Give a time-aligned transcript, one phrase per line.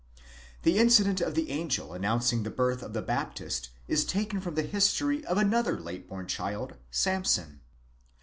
[0.63, 4.63] The incident of the angel announcing the birth of the Baptist is taken from the
[4.63, 7.61] history of another late born child, Samson.